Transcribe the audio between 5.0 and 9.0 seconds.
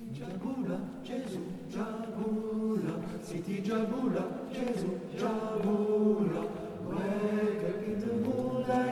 Jabula, wake up in the moonlight.